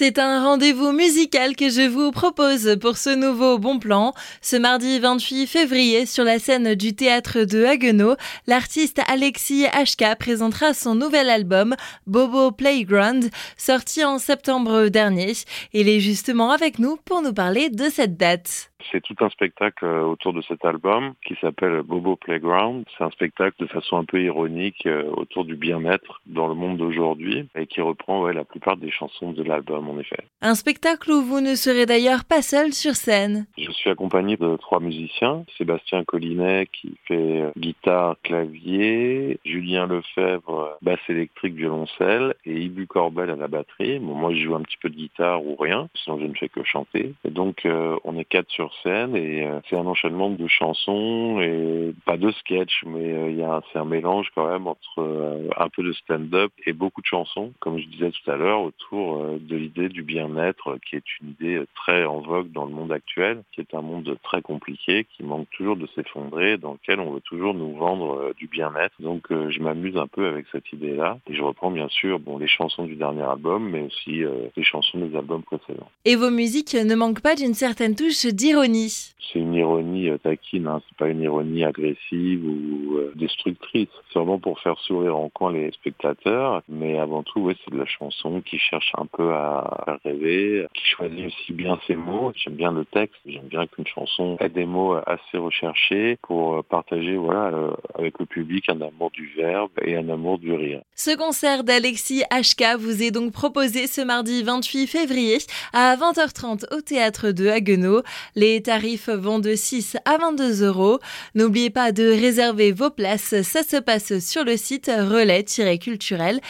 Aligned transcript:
C'est 0.00 0.20
un 0.20 0.44
rendez-vous 0.44 0.92
musical 0.92 1.56
que 1.56 1.70
je 1.70 1.80
vous 1.88 2.12
propose 2.12 2.76
pour 2.80 2.96
ce 2.96 3.10
nouveau 3.10 3.58
bon 3.58 3.80
plan. 3.80 4.14
Ce 4.40 4.54
mardi 4.54 5.00
28 5.00 5.48
février, 5.48 6.06
sur 6.06 6.22
la 6.22 6.38
scène 6.38 6.76
du 6.76 6.94
théâtre 6.94 7.40
de 7.40 7.64
Haguenau, 7.64 8.14
l'artiste 8.46 9.00
Alexis 9.08 9.64
HK 9.64 10.14
présentera 10.16 10.72
son 10.72 10.94
nouvel 10.94 11.28
album 11.28 11.74
Bobo 12.06 12.52
Playground, 12.52 13.28
sorti 13.56 14.04
en 14.04 14.20
septembre 14.20 14.86
dernier. 14.86 15.32
Il 15.72 15.88
est 15.88 15.98
justement 15.98 16.52
avec 16.52 16.78
nous 16.78 16.96
pour 17.04 17.20
nous 17.22 17.32
parler 17.34 17.68
de 17.68 17.88
cette 17.90 18.16
date. 18.16 18.70
C'est 18.92 19.00
tout 19.02 19.16
un 19.24 19.28
spectacle 19.28 19.84
euh, 19.84 20.02
autour 20.04 20.32
de 20.32 20.40
cet 20.42 20.64
album 20.64 21.12
qui 21.26 21.34
s'appelle 21.40 21.82
Bobo 21.82 22.16
Playground. 22.16 22.84
C'est 22.96 23.04
un 23.04 23.10
spectacle 23.10 23.56
de 23.60 23.66
façon 23.66 23.96
un 23.96 24.04
peu 24.04 24.22
ironique 24.22 24.86
euh, 24.86 25.02
autour 25.16 25.44
du 25.44 25.56
bien-être 25.56 26.20
dans 26.26 26.46
le 26.46 26.54
monde 26.54 26.78
d'aujourd'hui 26.78 27.48
et 27.56 27.66
qui 27.66 27.80
reprend 27.80 28.26
la 28.28 28.44
plupart 28.44 28.76
des 28.76 28.90
chansons 28.90 29.32
de 29.32 29.42
l'album 29.42 29.88
en 29.88 29.98
effet. 29.98 30.16
Un 30.42 30.54
spectacle 30.54 31.10
où 31.10 31.22
vous 31.22 31.40
ne 31.40 31.54
serez 31.56 31.86
d'ailleurs 31.86 32.24
pas 32.24 32.40
seul 32.40 32.72
sur 32.72 32.94
scène. 32.94 33.46
Je 33.58 33.70
suis 33.72 33.90
accompagné 33.90 34.36
de 34.36 34.56
trois 34.56 34.80
musiciens. 34.80 35.44
Sébastien 35.56 36.04
Collinet 36.04 36.68
qui 36.72 36.94
fait 37.08 37.42
euh, 37.42 37.50
guitare, 37.56 38.14
clavier, 38.22 39.40
Julien 39.44 39.86
Lefebvre, 39.86 40.76
basse 40.82 41.00
électrique, 41.08 41.54
violoncelle 41.54 42.34
et 42.44 42.54
Ibu 42.62 42.86
Corbel 42.86 43.30
à 43.30 43.36
la 43.36 43.48
batterie. 43.48 43.98
moi 43.98 44.32
je 44.34 44.44
joue 44.44 44.54
un 44.54 44.62
petit 44.62 44.76
peu 44.78 44.88
de 44.88 44.96
guitare 44.96 45.44
ou 45.44 45.56
rien, 45.56 45.88
sinon 46.04 46.20
je 46.20 46.26
ne 46.26 46.34
fais 46.34 46.48
que 46.48 46.62
chanter. 46.62 47.12
Et 47.24 47.30
donc 47.30 47.66
on 48.04 48.16
est 48.16 48.24
quatre 48.24 48.50
sur 48.50 48.67
scène 48.82 49.14
et 49.16 49.44
euh, 49.46 49.60
c'est 49.68 49.76
un 49.76 49.86
enchaînement 49.86 50.30
de 50.30 50.46
chansons 50.46 51.40
et 51.40 51.94
pas 52.04 52.16
de 52.16 52.30
sketch, 52.32 52.82
mais 52.86 53.12
euh, 53.12 53.30
il 53.30 53.42
euh, 53.42 53.60
c'est 53.72 53.78
un 53.78 53.84
mélange 53.84 54.28
quand 54.34 54.48
même 54.50 54.66
entre 54.66 54.98
euh, 54.98 55.48
un 55.56 55.68
peu 55.68 55.82
de 55.82 55.92
stand-up 55.92 56.52
et 56.66 56.72
beaucoup 56.72 57.00
de 57.00 57.06
chansons, 57.06 57.52
comme 57.60 57.78
je 57.78 57.86
disais 57.86 58.10
tout 58.10 58.30
à 58.30 58.36
l'heure, 58.36 58.62
autour 58.62 59.22
de 59.40 59.56
l'idée 59.56 59.88
du 59.88 60.02
bien-être, 60.02 60.78
qui 60.88 60.96
est 60.96 61.04
une 61.20 61.30
idée 61.30 61.62
très 61.74 62.04
en 62.04 62.20
vogue 62.20 62.50
dans 62.52 62.64
le 62.66 62.72
monde 62.72 62.92
actuel, 62.92 63.42
qui 63.52 63.60
est 63.60 63.74
un 63.74 63.80
monde 63.82 64.16
très 64.22 64.42
compliqué, 64.42 65.06
qui 65.16 65.22
manque 65.22 65.48
toujours 65.56 65.76
de 65.76 65.88
s'effondrer, 65.94 66.56
dans 66.58 66.72
lequel 66.72 67.00
on 67.00 67.10
veut 67.12 67.20
toujours 67.20 67.54
nous 67.54 67.72
vendre 67.74 68.32
du 68.36 68.46
bien-être. 68.48 68.92
Donc 69.00 69.26
je 69.30 69.60
m'amuse 69.60 69.96
un 69.96 70.06
peu 70.06 70.26
avec 70.26 70.46
cette 70.52 70.70
idée-là 70.72 71.18
et 71.30 71.34
je 71.34 71.42
reprends 71.42 71.70
bien 71.70 71.88
sûr 71.88 72.18
bon, 72.18 72.38
les 72.38 72.48
chansons 72.48 72.84
du 72.86 72.96
dernier 72.96 73.22
album, 73.22 73.70
mais 73.70 73.82
aussi 73.82 74.22
les 74.56 74.64
chansons 74.64 74.98
des 74.98 75.16
albums 75.16 75.42
précédents. 75.42 75.90
Et 76.04 76.16
vos 76.16 76.30
musiques 76.30 76.74
ne 76.74 76.94
manquent 76.94 77.22
pas 77.22 77.34
d'une 77.34 77.54
certaine 77.54 77.94
touche 77.94 78.26
dire 78.26 78.57
ironie 78.58 78.90
c'est 79.32 79.38
une 79.38 79.54
ironie 79.54 80.08
euh, 80.10 80.18
taquine, 80.18 80.66
hein. 80.66 80.80
c'est 80.88 80.96
pas 80.98 81.08
une 81.08 81.22
ironie 81.22 81.64
agressive 81.64 82.44
ou 82.44 82.96
euh, 82.96 83.12
destructrice. 83.16 83.88
C'est 84.12 84.18
vraiment 84.18 84.38
pour 84.38 84.60
faire 84.60 84.78
sourire 84.80 85.16
en 85.16 85.28
coin 85.28 85.52
les 85.52 85.70
spectateurs, 85.72 86.62
mais 86.68 86.98
avant 86.98 87.22
tout, 87.22 87.50
c'est 87.64 87.72
de 87.72 87.78
la 87.78 87.86
chanson 87.86 88.40
qui 88.42 88.58
cherche 88.58 88.92
un 88.96 89.06
peu 89.06 89.30
à 89.32 89.98
rêver, 90.04 90.66
qui 90.74 90.84
choisit 90.84 91.26
aussi 91.26 91.52
bien 91.52 91.78
ses 91.86 91.96
mots. 91.96 92.32
J'aime 92.36 92.54
bien 92.54 92.72
le 92.72 92.84
texte, 92.84 93.16
j'aime 93.26 93.44
bien 93.48 93.66
qu'une 93.66 93.86
chanson 93.86 94.36
ait 94.40 94.48
des 94.48 94.66
mots 94.66 94.94
euh, 94.94 95.00
assez 95.06 95.38
recherchés 95.38 96.18
pour 96.22 96.64
partager, 96.64 97.16
voilà, 97.16 97.50
avec 97.98 98.18
le 98.18 98.26
public 98.26 98.68
un 98.68 98.80
amour 98.80 99.10
du 99.10 99.30
verbe 99.36 99.70
et 99.82 99.96
un 99.96 100.08
amour 100.08 100.38
du 100.38 100.52
rire. 100.52 100.80
Ce 100.94 101.16
concert 101.16 101.64
d'Alexis 101.64 102.22
HK 102.30 102.78
vous 102.78 103.02
est 103.02 103.10
donc 103.10 103.32
proposé 103.32 103.86
ce 103.86 104.00
mardi 104.00 104.42
28 104.42 104.86
février 104.86 105.38
à 105.72 105.96
20h30 105.96 106.74
au 106.76 106.80
Théâtre 106.80 107.30
de 107.30 107.48
Haguenau. 107.48 108.02
Les 108.34 108.62
tarifs 108.62 109.08
vont 109.18 109.38
de 109.38 109.54
6 109.54 109.96
à 110.04 110.16
22 110.18 110.62
euros. 110.62 110.98
N'oubliez 111.34 111.70
pas 111.70 111.92
de 111.92 112.04
réserver 112.08 112.72
vos 112.72 112.90
places, 112.90 113.34
ça 113.42 113.62
se 113.62 113.76
passe 113.76 114.18
sur 114.18 114.44
le 114.44 114.56
site 114.56 114.86
relais 115.10 115.44
culturel 115.78 116.40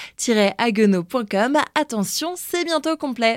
haguenotcom 0.58 1.56
Attention, 1.74 2.34
c'est 2.36 2.64
bientôt 2.64 2.96
complet. 2.96 3.36